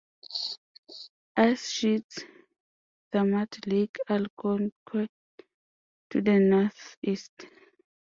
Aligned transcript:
Ice 1.47 1.69
sheets 1.69 2.23
dammed 3.11 3.59
Lake 3.67 3.99
Algonquin 4.09 5.07
to 6.09 6.21
the 6.23 6.39
northeast. 6.39 7.45